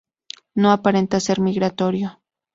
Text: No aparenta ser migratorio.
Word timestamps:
No 0.63 0.71
aparenta 0.75 1.21
ser 1.27 1.37
migratorio. 1.49 2.07